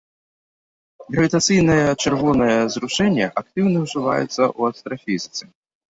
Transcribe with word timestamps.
Гравітацыйнае 1.15 1.83
чырвонае 2.03 2.57
зрушэнне 2.77 3.25
актыўна 3.43 3.77
ўжываецца 3.85 4.29
ў 4.57 4.61
астрафізіцы. 4.75 5.43